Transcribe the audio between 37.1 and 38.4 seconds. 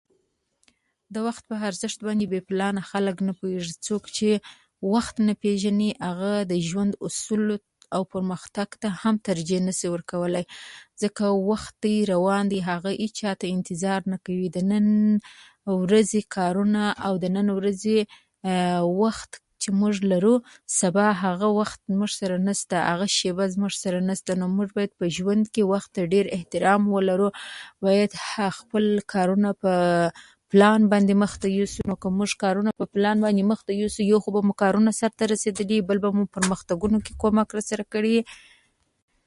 کومک راسره کړی وي.